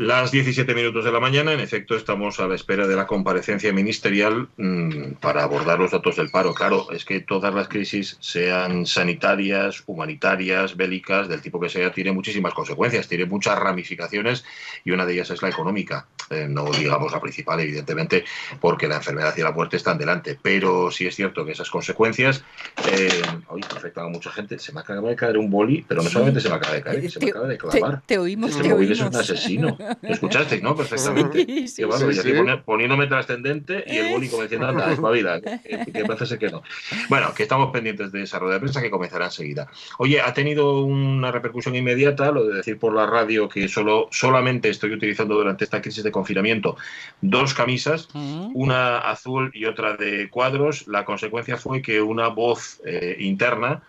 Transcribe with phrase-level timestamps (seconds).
[0.00, 3.70] Las 17 minutos de la mañana, en efecto, estamos a la espera de la comparecencia
[3.70, 6.54] ministerial mmm, para abordar los datos del paro.
[6.54, 12.12] Claro, es que todas las crisis, sean sanitarias, humanitarias, bélicas, del tipo que sea, tiene
[12.12, 14.42] muchísimas consecuencias, tiene muchas ramificaciones
[14.86, 16.06] y una de ellas es la económica.
[16.30, 18.24] Eh, no digamos la principal, evidentemente,
[18.60, 20.38] porque la enfermedad y la muerte están delante.
[20.40, 22.44] Pero sí es cierto que esas consecuencias
[22.88, 23.10] eh,
[23.48, 24.58] hoy afectan a mucha gente.
[24.60, 27.10] Se me acaba de caer un boli, pero no solamente se me acaba de caer,
[27.10, 28.00] se me acaba de clavar.
[28.02, 29.00] Te, te oímos, este te móvil oímos.
[29.00, 29.78] es un asesino.
[30.02, 30.76] ¿Lo escuchasteis, no?
[30.76, 31.44] Perfectamente.
[31.44, 32.32] Sí, sí, y aquí sí.
[32.64, 36.62] poniéndome trascendente y el boli como diciendo, anda, espabila, que, que parece que no.
[37.08, 39.66] Bueno, que estamos pendientes de esa rueda de prensa que comenzará enseguida.
[39.98, 44.68] Oye, ha tenido una repercusión inmediata lo de decir por la radio que solo solamente
[44.68, 46.76] estoy utilizando durante esta crisis de confinamiento
[47.20, 48.08] dos camisas,
[48.54, 50.86] una azul y otra de cuadros.
[50.86, 53.82] La consecuencia fue que una voz eh, interna,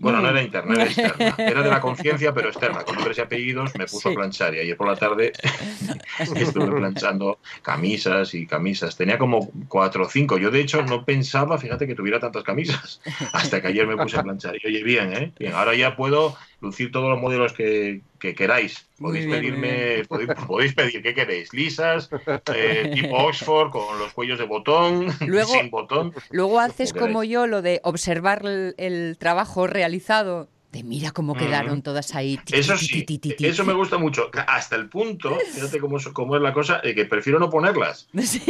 [0.00, 3.20] bueno, no era interna, era externa, era de la conciencia, pero externa, con nombres y
[3.20, 4.14] apellidos, me puso Sí.
[4.14, 5.32] a planchar y ayer por la tarde
[6.36, 8.96] estuve planchando camisas y camisas.
[8.96, 10.38] Tenía como cuatro o cinco.
[10.38, 13.00] Yo, de hecho, no pensaba, fíjate, que tuviera tantas camisas,
[13.32, 14.54] hasta que ayer me puse a planchar.
[14.62, 15.32] Y oye, bien, ¿eh?
[15.38, 18.86] Bien, ahora ya puedo lucir todos los modelos que, que queráis.
[18.98, 21.52] Podéis bien, pedirme, podéis, podéis pedir, ¿qué queréis?
[21.52, 22.10] Lisas,
[22.54, 26.12] eh, tipo Oxford, con los cuellos de botón, Luego- sin botón.
[26.30, 30.48] Luego haces Como como yo lo de observar el, el trabajo realizado.
[30.72, 31.38] De mira cómo Mm.
[31.38, 32.38] quedaron todas ahí.
[32.44, 33.46] ti, Eso sí, ti, ti, ti.
[33.46, 34.30] eso me gusta mucho.
[34.46, 38.06] Hasta el punto, fíjate cómo es, cómo es la cosa, eh, que prefiero no ponerlas.
[38.22, 38.42] Sí.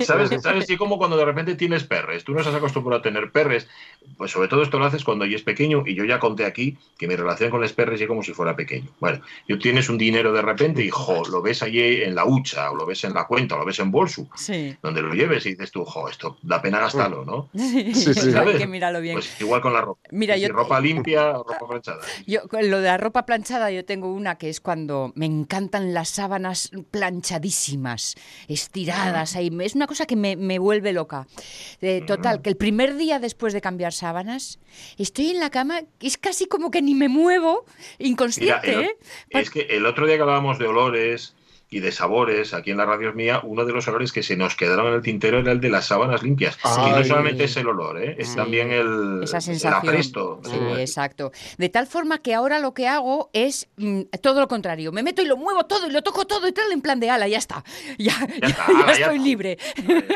[0.00, 0.30] ¿Sabes?
[0.42, 0.68] ¿Sabes?
[0.68, 2.22] Y como cuando de repente tienes perres.
[2.24, 3.66] Tú no estás acostumbrado a tener perres.
[4.18, 5.84] Pues sobre todo esto lo haces cuando ya es pequeño.
[5.86, 8.54] Y yo ya conté aquí que mi relación con los perres es como si fuera
[8.54, 8.88] pequeño.
[9.00, 12.70] Bueno, tú tienes un dinero de repente y, jo, lo ves allí en la hucha,
[12.70, 14.76] o lo ves en la cuenta, o lo ves en bolso, Sí.
[14.82, 17.48] donde lo lleves y dices tú, jo, esto da pena gastarlo, ¿no?
[17.54, 18.34] Sí, Sí, sí.
[18.34, 19.14] Hay que mirarlo bien.
[19.14, 20.00] Pues igual con la ropa.
[20.12, 22.00] Mira, Si yo- ropa limpia o ropa planchada.
[22.26, 25.94] Yo, con lo de la ropa planchada, yo tengo una que es cuando me encantan
[25.94, 28.14] las sábanas planchadísimas,
[28.48, 29.36] estiradas.
[29.36, 29.50] Ahí.
[29.60, 31.26] Es una cosa que me, me vuelve loca.
[31.80, 34.58] Eh, total, que el primer día después de cambiar sábanas,
[34.98, 37.64] estoy en la cama, es casi como que ni me muevo,
[37.98, 38.96] Mira, inconsciente, el- ¿eh?
[39.30, 41.34] es que el otro día que hablábamos de olores
[41.68, 44.54] y de sabores, aquí en la radio mía, uno de los olores que se nos
[44.54, 46.56] quedaron en el tintero era el de las sábanas limpias.
[46.64, 48.14] y no solamente es el olor, ¿eh?
[48.18, 48.36] es Sí.
[48.36, 50.40] también el, Esa el apresto.
[50.44, 51.32] Sí, exacto.
[51.58, 54.92] De tal forma que ahora lo que hago es mm, todo lo contrario.
[54.92, 57.10] Me meto y lo muevo todo y lo toco todo y tal en plan de
[57.10, 57.64] ala, ya está.
[57.98, 59.24] Ya, ya, está, ya ala, ya estoy está.
[59.24, 59.58] libre.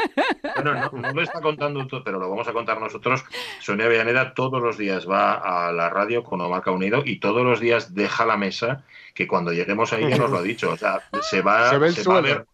[0.63, 3.25] Bueno, no, no lo está contando todo, pero lo vamos a contar nosotros.
[3.61, 7.61] Sonia Villaneda todos los días va a la radio con Omar Caunido y todos los
[7.61, 8.85] días deja la mesa,
[9.15, 10.71] que cuando lleguemos ahí ya nos lo ha dicho.
[10.71, 12.23] O sea, se va, Se ve el va a suelo.
[12.23, 12.47] ver.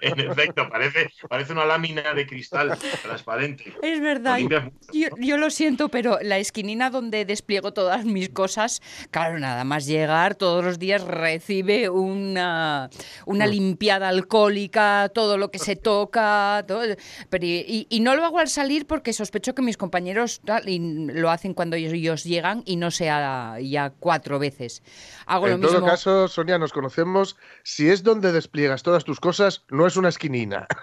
[0.00, 3.72] En efecto, parece, parece una lámina de cristal transparente.
[3.82, 4.38] Es verdad.
[4.40, 5.16] mucho, Yo, ¿no?
[5.18, 10.34] yo lo siento, pero la esquinina donde despliego todas mis cosas, claro, nada más llegar,
[10.34, 12.90] todos los días recibe una,
[13.26, 13.50] una Mm.
[13.50, 16.82] limpiada alcohólica, todo lo que se toca, todo,
[17.30, 20.78] pero y, y no lo hago al salir porque sospecho que mis compañeros tal, y
[20.78, 24.82] lo hacen cuando ellos, llegan y no sea ya cuatro veces.
[25.26, 25.86] Hago En lo todo mismo.
[25.86, 27.36] caso, Sonia, nos conocemos.
[27.62, 30.66] Si es donde despliegas todas tus cosas, no es una esquinina.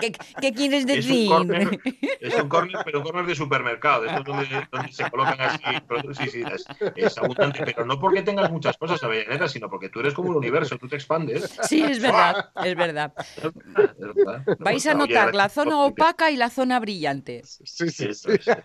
[0.00, 1.28] ¿Qué, qué quieres Es decir?
[1.28, 1.80] un corner,
[2.20, 5.62] es un corner, pero un corner de supermercado, de estos donde, donde se colocan así
[5.88, 6.18] productos.
[6.18, 9.98] Sí, sí, es, es abundante, pero no porque tengas muchas cosas, Avellaneda, sino porque tú
[9.98, 11.58] eres como un universo, tú te expandes.
[11.62, 13.12] Sí, es verdad, es verdad.
[13.36, 14.44] Es verdad.
[14.60, 17.42] Vais a notar la zona opaca y la zona brillante.
[17.44, 18.56] Sí, sí, Eso es, es.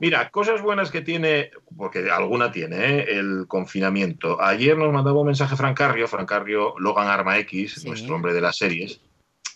[0.00, 3.06] Mira, cosas buenas que tiene, porque alguna tiene, ¿eh?
[3.10, 4.42] el confinamiento.
[4.42, 7.88] Ayer nos mandaba un mensaje Fran Carrio, Fran Carrio, Logan Arma X, Sí.
[7.88, 9.00] nuestro hombre de las series,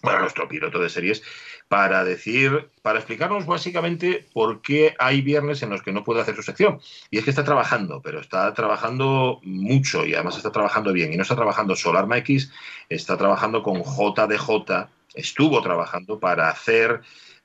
[0.02, 1.22] bueno, nuestro piloto de series,
[1.68, 6.34] para decir, para explicarnos básicamente por qué hay viernes en los que no puede hacer
[6.36, 6.80] su sección.
[7.10, 11.12] Y es que está trabajando, pero está trabajando mucho y además está trabajando bien.
[11.12, 12.50] Y no está trabajando solo Arma X,
[12.88, 17.00] está trabajando con JDJ, estuvo trabajando para hacer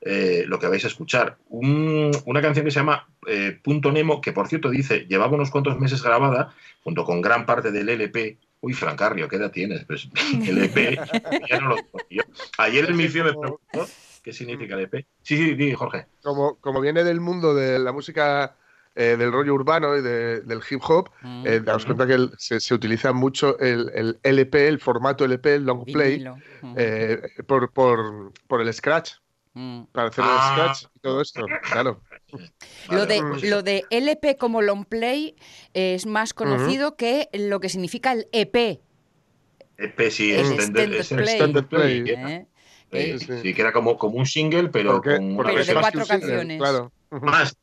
[0.06, 1.38] eh, lo que vais a escuchar.
[1.50, 5.50] Un- una canción que se llama eh, Punto Nemo, que por cierto dice, llevaba unos
[5.50, 8.38] cuantos meses grabada, junto con gran parte del LP.
[8.66, 9.84] Uy, Francarrio, ¿qué edad tienes?
[9.84, 10.08] Pues
[10.48, 10.98] LP,
[11.50, 11.76] ya no lo
[12.10, 12.24] yo.
[12.58, 13.88] Ayer el Mifio me preguntó
[14.24, 15.06] qué significa LP.
[15.22, 16.06] Sí, sí, sí, Jorge.
[16.22, 18.56] Como, como viene del mundo de la música
[18.96, 21.44] eh, del rollo urbano y de- del hip hop, Mm.
[21.48, 25.56] eh, daos cuenta que el- se, se utiliza mucho el, el LP, el formato LP,
[25.56, 26.24] el long play.
[26.62, 29.14] Mm, eh, por, por, por el scratch,
[29.56, 29.86] mm.
[29.92, 30.38] para hacer Ah.
[30.38, 31.46] el scratch y todo esto.
[31.72, 32.02] Claro.
[32.90, 35.36] Lo Vale, de, pues lo de LP como long play
[35.74, 38.80] es más conocido que lo que significa el EP.
[39.78, 41.20] EP sí, El extended, es play.
[41.22, 42.00] Extended play.
[42.08, 42.14] ¿eh?
[42.16, 42.46] Eh,
[42.92, 43.34] Eh, sí.
[43.42, 46.06] sí, que era como, como un single, pero Porque, con porque Pero es de cuatro
[46.06, 46.58] canciones.
[46.60, 46.92] Claro.
[47.10, 47.56] más.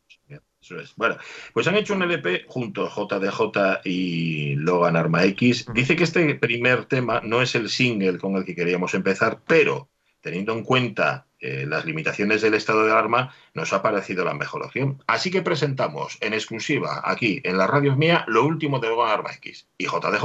[0.97, 1.17] Bueno,
[1.55, 5.67] pues han hecho un LP junto JDJ y Logan Arma X.
[5.73, 9.89] Dice que este primer tema no es el single con el que queríamos empezar, pero
[10.21, 14.63] teniendo en cuenta eh, las limitaciones del estado de alarma, nos ha parecido la mejor
[14.63, 15.03] opción.
[15.07, 19.33] Así que presentamos en exclusiva aquí en la radio mía lo último de Logan Arma
[19.33, 20.25] X y JDJ.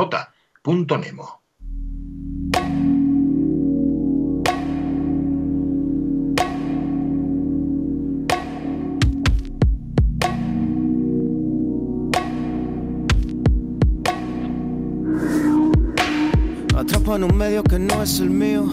[0.62, 1.42] Punto Nemo.
[17.16, 18.66] en un medio que no es el mío.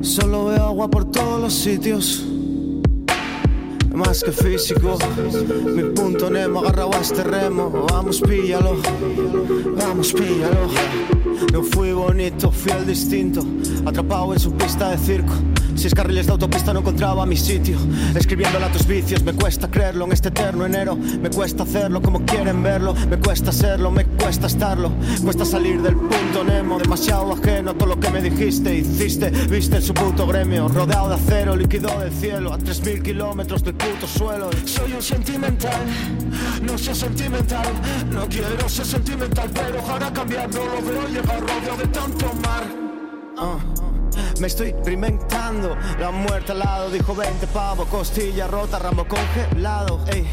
[0.00, 2.24] Solo veo agua por todos los sitios.
[3.94, 4.96] Más que físico,
[5.66, 7.86] mi punto Nemo agarrado a este remo.
[7.90, 8.76] Vamos, píllalo,
[9.76, 10.68] vamos, píllalo.
[11.52, 13.44] No fui bonito, fui el distinto,
[13.86, 15.32] atrapado en su pista de circo.
[15.76, 17.76] Si carriles de autopista no encontraba mi sitio.
[18.14, 20.96] Escribiéndole a tus vicios, me cuesta creerlo en este eterno enero.
[20.96, 22.94] Me cuesta hacerlo como quieren verlo.
[23.08, 24.92] Me cuesta serlo, me cuesta estarlo.
[25.22, 26.78] Cuesta salir del punto Nemo.
[26.78, 29.30] Demasiado ajeno a todo lo que me dijiste, hiciste.
[29.30, 32.52] Viste en su puto gremio, rodeado de acero, líquido del cielo.
[32.52, 34.50] A 3000 kilómetros del puto suelo.
[34.64, 35.80] Soy un sentimental,
[36.62, 37.66] no soy sentimental.
[38.12, 40.60] No quiero ser sentimental, pero ojalá cambiarlo.
[40.64, 42.64] Lo veo llegar rodeado de tanto mar.
[43.40, 43.97] Uh.
[44.40, 45.76] Me estoy reinventando.
[45.98, 50.00] La muerte al lado dijo 20 pavo, costilla rota, ramo congelado.
[50.12, 50.26] Ey.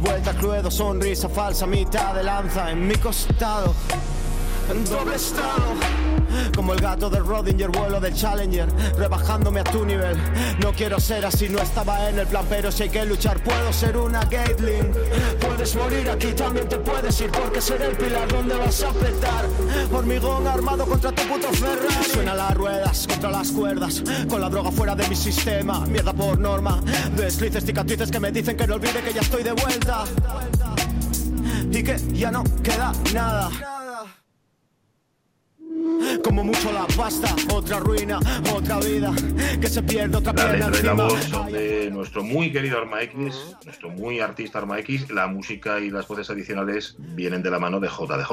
[0.00, 3.74] Vuelta cluedo, sonrisa falsa, mitad de lanza en mi costado.
[4.70, 6.05] En doble estado
[6.54, 10.16] como el gato del Rodinger, vuelo del Challenger, rebajándome a tu nivel.
[10.60, 13.72] No quiero ser así, no estaba en el plan, pero si hay que luchar, puedo
[13.72, 14.92] ser una Gatling.
[15.40, 19.44] Puedes morir aquí, también te puedes ir, porque seré el pilar donde vas a apretar.
[19.92, 22.04] Hormigón armado contra tu puto Ferrari.
[22.10, 25.80] Suena las ruedas contra las cuerdas, con la droga fuera de mi sistema.
[25.86, 26.80] Mierda por norma,
[27.16, 30.04] deslices, cicatrices que me dicen que no olvide que ya estoy de vuelta.
[31.70, 33.75] Y que ya no queda nada.
[36.22, 38.18] Como mucho la pasta, otra ruina,
[38.54, 39.12] otra vida,
[39.60, 43.56] que se pierde otra la pierna la voz son de nuestro muy querido Arma X,
[43.64, 45.10] nuestro muy artista Arma X.
[45.10, 48.32] La música y las voces adicionales vienen de la mano de JDJ.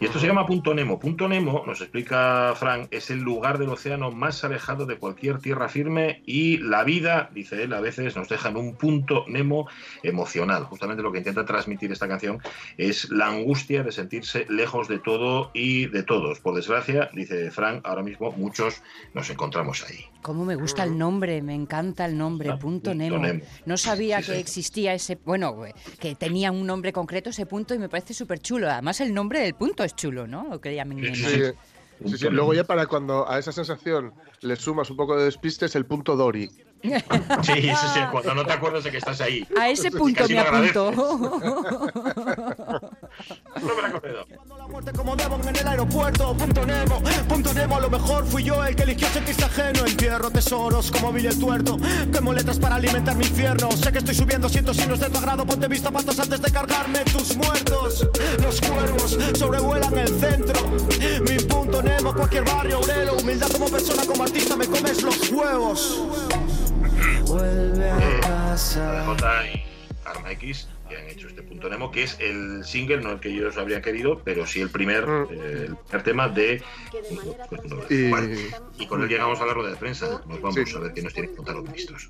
[0.00, 0.98] Y esto se llama Punto Nemo.
[0.98, 5.68] Punto Nemo, nos explica Frank, es el lugar del océano más alejado de cualquier tierra
[5.68, 9.68] firme y la vida, dice él, a veces nos deja en un punto Nemo
[10.02, 10.64] emocional.
[10.64, 12.40] Justamente lo que intenta transmitir esta canción
[12.76, 16.40] es la angustia de sentirse lejos de todo y de todos.
[16.40, 18.82] Por desgracia, dice Frank, ahora mismo muchos
[19.14, 20.04] nos encontramos ahí.
[20.22, 23.22] Cómo me gusta el nombre, me encanta el nombre, ah, punto, Nemo.
[23.66, 25.56] No sabía que existía ese, bueno,
[25.98, 28.70] que tenía un nombre concreto ese punto y me parece súper chulo.
[28.70, 30.60] Además el nombre del punto es chulo, ¿no?
[30.60, 35.16] que llamen Sí, sí, Luego ya para cuando a esa sensación le sumas un poco
[35.16, 36.50] de despiste es el punto Dori.
[36.82, 36.90] Sí,
[37.42, 39.46] sí, sí, cuando no te acuerdas de que estás ahí.
[39.56, 40.90] A ese punto me apunto.
[44.36, 48.26] Cuando la muerte como Devon en el aeropuerto, punto Nemo, punto Nemo, a lo mejor
[48.26, 49.86] fui yo el que eligió sentirse ajeno.
[49.86, 51.78] Entierro tesoros como Billy el tuerto,
[52.12, 53.70] quemo letras para alimentar mi infierno.
[53.72, 57.04] Sé que estoy subiendo, siento signos de tu agrado, ponte vista patas antes de cargarme
[57.04, 58.08] tus muertos.
[58.42, 60.60] Los cuervos sobrevuelan el centro,
[61.28, 66.02] mi punto Nemo, cualquier barrio, obrero, humildad como persona, como artista, me comes los huevos.
[67.26, 69.04] Vuelve a casa.
[69.06, 69.64] J y
[70.04, 73.30] Arma X que han hecho este punto Nemo, que es el single, no el que
[73.30, 75.28] ellos habrían querido, pero sí el primer, mm.
[75.30, 76.62] eh, el primer tema de.
[77.48, 78.82] Pues, y...
[78.82, 80.22] y con él llegamos a la rueda de prensa.
[80.26, 82.00] Nos vamos a ver qué nos tienen que contar los ministros.